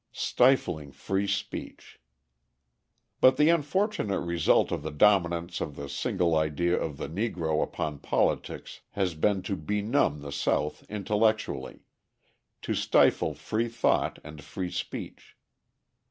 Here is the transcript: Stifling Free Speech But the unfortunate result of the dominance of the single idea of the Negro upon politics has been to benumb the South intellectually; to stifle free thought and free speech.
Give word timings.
Stifling 0.13 0.91
Free 0.93 1.27
Speech 1.27 1.99
But 3.19 3.37
the 3.37 3.49
unfortunate 3.49 4.21
result 4.21 4.71
of 4.71 4.81
the 4.81 4.89
dominance 4.89 5.61
of 5.61 5.75
the 5.75 5.87
single 5.87 6.35
idea 6.35 6.75
of 6.75 6.97
the 6.97 7.07
Negro 7.07 7.61
upon 7.61 7.99
politics 7.99 8.81
has 8.93 9.13
been 9.13 9.43
to 9.43 9.55
benumb 9.55 10.21
the 10.23 10.31
South 10.31 10.83
intellectually; 10.89 11.81
to 12.63 12.73
stifle 12.73 13.35
free 13.35 13.67
thought 13.69 14.17
and 14.23 14.43
free 14.43 14.71
speech. 14.71 15.35